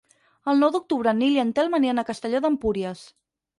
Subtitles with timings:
[0.53, 3.07] El nou d'octubre en Nil i en Telm aniran a Castelló d'Empúries.